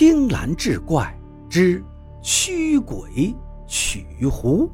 [0.00, 1.12] 青蓝志怪
[1.50, 1.82] 之
[2.22, 3.34] 驱鬼
[3.66, 4.70] 取狐。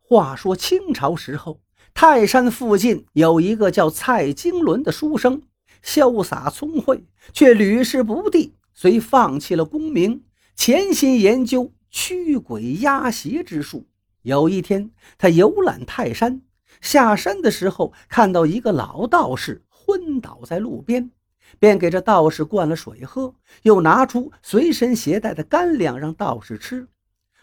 [0.00, 1.60] 话说清朝时候，
[1.92, 5.42] 泰山附近有一个叫蔡京伦的书生，
[5.84, 7.04] 潇洒聪慧，
[7.34, 10.24] 却屡试不第，遂放弃了功名，
[10.56, 13.86] 潜心研究驱鬼压邪之术。
[14.22, 16.40] 有一天，他游览泰山。
[16.80, 21.10] 下山的时候，看到一个老道士昏倒在路边，
[21.58, 26.88] 便给这道士灌了水喝，又拿出随身携带的干粮让道士吃。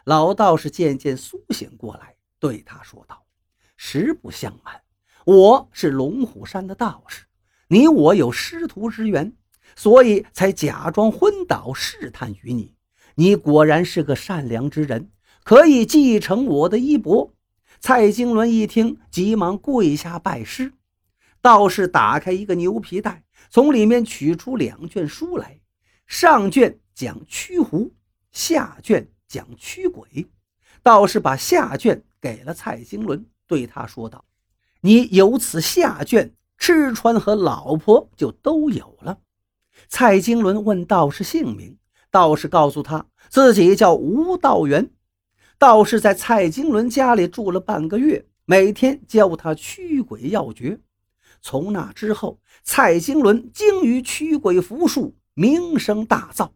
[0.05, 3.25] 老道士渐渐苏醒过来，对他说道
[3.77, 4.81] ：“实不相瞒，
[5.25, 7.25] 我是龙虎山的道士，
[7.67, 9.33] 你我有师徒之缘，
[9.75, 12.73] 所以才假装昏倒试探于你。
[13.15, 15.11] 你果然是个善良之人，
[15.43, 17.33] 可以继承我的衣钵。”
[17.79, 20.73] 蔡京伦一听，急忙跪下拜师。
[21.41, 25.59] 道士打开一个牛皮袋，从里面取出两卷书来，
[26.05, 27.93] 上卷讲驱狐，
[28.31, 30.27] 下卷讲驱鬼。
[30.81, 34.25] 道士把下卷给了蔡京伦，对他说道
[34.81, 39.19] ：“你有此下卷，吃穿和老婆就都有了。”
[39.87, 41.77] 蔡京伦问道士姓名，
[42.09, 44.89] 道士告诉他自己叫吴道元。
[45.59, 50.79] 道士在蔡京伦家里住了半个月，每天教他驱鬼要诀。
[51.41, 56.51] 从那之后，蔡京伦精于驱鬼符术，名声大噪。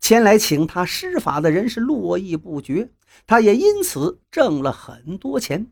[0.00, 2.90] 前来请他施法的人是络绎不绝，
[3.26, 5.66] 他也因此挣了很多钱。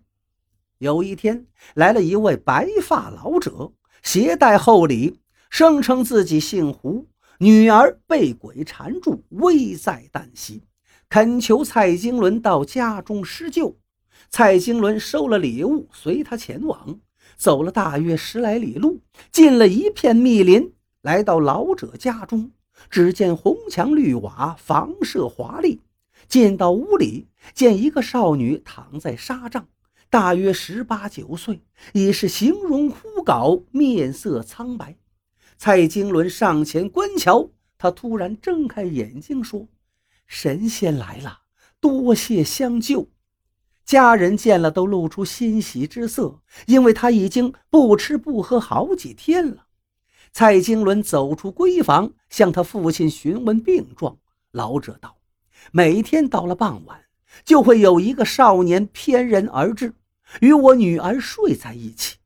[0.78, 3.72] 有一天，来了一位白发老者，
[4.02, 7.06] 携带厚礼，声称自己姓胡，
[7.38, 10.62] 女儿被鬼缠住，危在旦夕。
[11.10, 13.76] 恳求蔡京伦到家中施救。
[14.28, 17.00] 蔡京伦收了礼物，随他前往。
[17.36, 19.00] 走了大约十来里路，
[19.32, 20.72] 进了一片密林，
[21.02, 22.52] 来到老者家中。
[22.88, 25.80] 只见红墙绿瓦，房舍华丽。
[26.28, 29.66] 进到屋里，见一个少女躺在纱帐，
[30.10, 31.60] 大约十八九岁，
[31.92, 34.94] 已是形容枯槁，面色苍白。
[35.58, 39.66] 蔡京伦上前观瞧，他突然睁开眼睛说。
[40.30, 41.40] 神仙来了，
[41.80, 43.08] 多谢相救。
[43.84, 49.66] 家人见了都露出欣喜之色，因为他已经不吃不喝好几天了。
[50.32, 54.18] 蔡京伦走出闺房，向他父亲询问病状。
[54.52, 55.16] 老者道
[55.72, 57.06] ：“每天到了傍晚，
[57.44, 59.94] 就会有一个少年翩然而至，
[60.40, 62.18] 与我女儿睡在一起。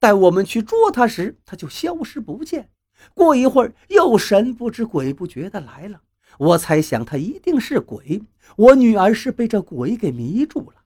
[0.00, 2.70] 待我们去捉他时，他就消失不见。
[3.14, 6.00] 过一会儿，又神不知鬼不觉的来了。”
[6.38, 8.22] 我猜想他一定是鬼，
[8.56, 10.82] 我女儿是被这鬼给迷住了。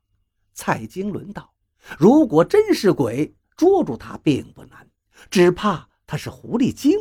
[0.53, 1.53] 蔡京伦道
[1.99, 4.89] ：“如果真是鬼，捉住他并不难，
[5.31, 6.99] 只怕他是狐狸精，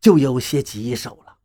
[0.00, 1.36] 就有些棘手了。”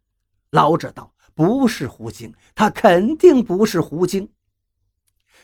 [0.51, 4.29] 老者道：“不是狐精，他肯定不是狐精。”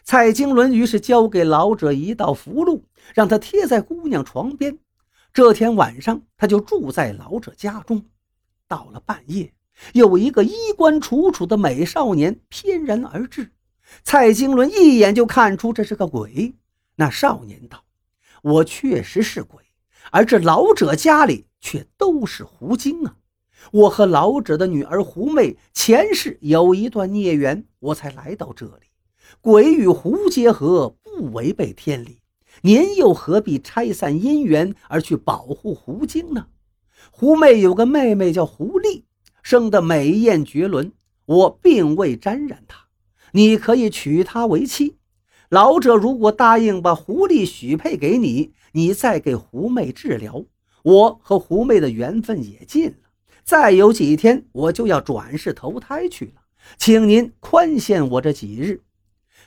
[0.04, 2.82] 蔡京伦于是交给老者一道符箓，
[3.14, 4.78] 让他贴在姑娘床边。
[5.34, 8.06] 这天晚上，他就住在老者家中。
[8.68, 9.54] 到了半夜。
[9.94, 13.52] 有一个衣冠楚楚的美少年翩然而至，
[14.04, 16.56] 蔡京伦一眼就看出这是个鬼。
[16.96, 17.84] 那少年道
[18.42, 19.64] ：“我确实是鬼，
[20.12, 23.18] 而这老者家里却都是狐精啊！
[23.72, 28.88] 我和老者的女儿狐媚前世有一段孽缘，我才来到这里。
[29.42, 32.22] 鬼与狐结合，不违背天理，
[32.62, 36.48] 您又何必拆散姻缘而去保护狐精呢？
[37.12, 39.04] 狐媚有个妹妹叫狐狸。”
[39.50, 40.92] 生得美艳绝伦，
[41.26, 42.88] 我并未沾染她，
[43.32, 44.98] 你可以娶她为妻。
[45.48, 50.44] 老者如果答应把狐狸许配给你，你再给狐妹治疗，
[50.84, 52.98] 我和狐妹的缘分也尽了。
[53.46, 56.42] 再有几天，我就要转世投胎去了，
[56.78, 58.84] 请您宽限我这几日。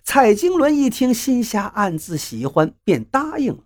[0.02, 3.64] 蔡京伦一听，心下暗自喜欢，便答应了。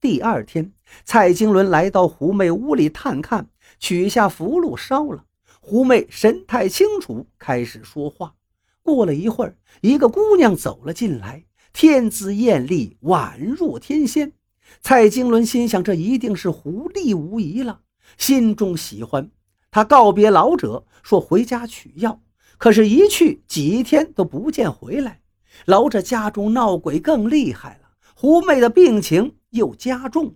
[0.00, 0.72] 第二天，
[1.04, 3.48] 蔡京伦来到狐媚屋里探看，
[3.78, 5.26] 取下符箓烧了。
[5.68, 8.34] 狐媚神态清楚，开始说话。
[8.82, 11.44] 过了一会儿，一个姑娘走了进来，
[11.74, 14.32] 天姿艳丽，宛若天仙。
[14.80, 17.80] 蔡京伦心想，这一定是狐狸无疑了，
[18.16, 19.30] 心中喜欢。
[19.70, 22.22] 他告别老者，说回家取药。
[22.56, 25.20] 可是，一去几天都不见回来。
[25.66, 30.32] 老者家中闹鬼更厉害了，狐媚的病情又加重了。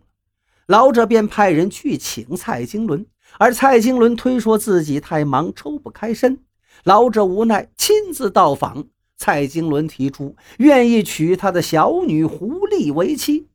[0.67, 3.07] 老者便派人去请蔡京伦。
[3.39, 6.45] 而蔡京伦推说自己太忙，抽不开身。
[6.85, 8.87] 老者无奈，亲自到访。
[9.17, 13.49] 蔡京伦提出愿意娶他的小女狐狸为妻。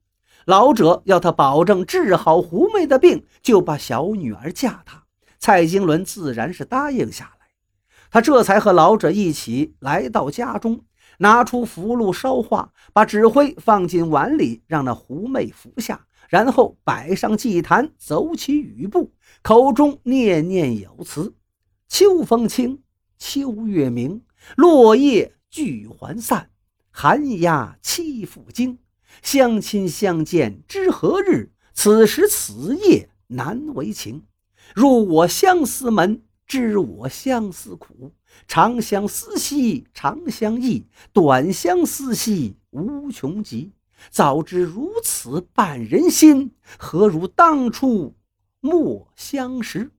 [0.46, 5.04] 老者要他保证治好胡妹的病，就把小女儿嫁他。
[5.40, 7.48] 蔡京伦自然是答应下来。
[8.10, 10.82] 他这才和老者一起来到家中，
[11.18, 21.34] 拿出符箓烧化，把纸灰放进碗里，让那胡妹服下，然后摆上祭坛，走起雨步，口中念念有词
[21.88, 22.82] ：“秋风清，
[23.18, 24.22] 秋月明，
[24.56, 26.50] 落叶聚还散，
[26.92, 28.78] 寒鸦栖复惊。”
[29.24, 31.52] 相亲相见知何日？
[31.74, 34.24] 此时此夜难为情。
[34.76, 38.12] 入我相思门，知我相思苦。
[38.48, 43.72] 长相思兮长相忆，短相思兮无穷极。
[44.10, 48.16] 早知如此绊人心，何如当初
[48.60, 49.92] 莫相识？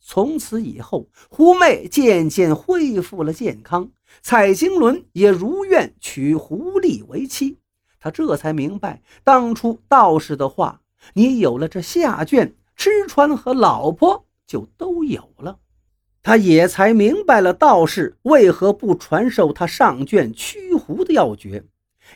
[0.00, 3.90] 从此以后，狐媚渐渐恢复了健康，
[4.22, 7.58] 蔡京伦也如愿娶狐丽为妻。
[7.98, 10.80] 他这才明白当初道士的话
[11.14, 15.58] ：“你有了这下卷，吃穿和老婆就都有了。”
[16.22, 21.64] 他也才明白了道士为何不传授他上卷驱狐的要诀，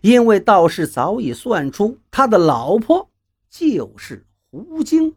[0.02, 3.10] 因为道士早已算出他的老婆
[3.50, 5.14] 就是狐精。